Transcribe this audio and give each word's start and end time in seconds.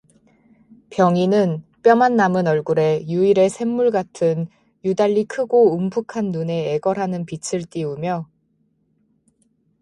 병인은 0.89 1.63
뼈만 1.83 2.15
남은 2.15 2.47
얼굴에 2.47 3.05
유일의 3.07 3.51
샘물 3.51 3.91
같은 3.91 4.47
유달리 4.83 5.25
크고 5.25 5.75
움푹한 5.77 6.31
눈에 6.31 6.73
애걸하는 6.73 7.23
빛을 7.27 7.65
띄우며 7.69 8.27